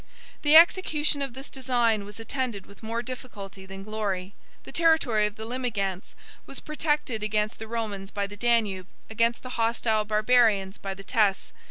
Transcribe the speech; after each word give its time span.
The 0.41 0.55
execution 0.55 1.21
of 1.21 1.35
this 1.35 1.51
design 1.51 2.05
was 2.05 2.19
attended 2.19 2.65
with 2.65 2.81
more 2.81 3.03
difficulty 3.03 3.67
than 3.67 3.83
glory. 3.83 4.33
The 4.63 4.71
territory 4.71 5.27
of 5.27 5.35
the 5.35 5.45
Limigantes 5.45 6.15
was 6.47 6.59
protected 6.59 7.21
against 7.21 7.59
the 7.59 7.67
Romans 7.67 8.09
by 8.09 8.25
the 8.25 8.35
Danube, 8.35 8.87
against 9.11 9.43
the 9.43 9.57
hostile 9.61 10.03
Barbarians 10.03 10.79
by 10.79 10.95
the 10.95 11.03
Teyss. 11.03 11.51